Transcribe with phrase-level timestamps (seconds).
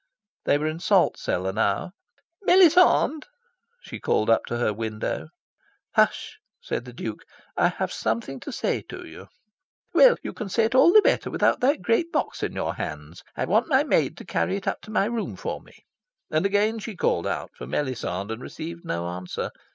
[0.45, 1.91] They were in Salt Cellar now.
[2.41, 3.23] "Melisande!"
[3.81, 5.27] she called up to her window.
[5.93, 7.21] "Hush!" said the Duke,
[7.55, 9.27] "I have something to say to you."
[9.93, 13.21] "Well, you can say it all the better without that great box in your hands.
[13.35, 15.85] I want my maid to carry it up to my room for me."
[16.31, 19.51] And again she called out for Melisande, and received no answer.